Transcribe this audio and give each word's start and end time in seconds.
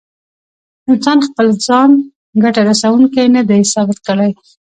انسان 0.91 1.17
خپل 1.27 1.47
ځان 1.65 1.91
ګټه 2.43 2.61
رسوونکی 2.69 3.25
نه 3.35 3.41
دی 3.49 3.61
ثابت 3.73 3.97
کړی. 4.07 4.31